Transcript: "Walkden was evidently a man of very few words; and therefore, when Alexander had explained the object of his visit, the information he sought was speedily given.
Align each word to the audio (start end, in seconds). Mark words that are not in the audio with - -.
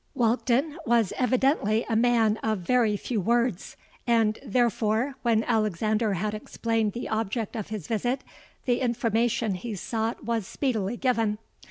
"Walkden 0.17 0.77
was 0.83 1.13
evidently 1.15 1.85
a 1.87 1.95
man 1.95 2.37
of 2.37 2.57
very 2.57 2.97
few 2.97 3.21
words; 3.21 3.77
and 4.07 4.39
therefore, 4.43 5.13
when 5.21 5.43
Alexander 5.43 6.13
had 6.13 6.33
explained 6.33 6.93
the 6.93 7.07
object 7.07 7.55
of 7.55 7.67
his 7.67 7.85
visit, 7.87 8.23
the 8.65 8.79
information 8.81 9.53
he 9.53 9.75
sought 9.75 10.25
was 10.25 10.47
speedily 10.47 10.97
given. 10.97 11.37